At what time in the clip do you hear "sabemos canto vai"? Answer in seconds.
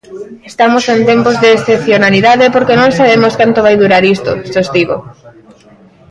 2.99-3.75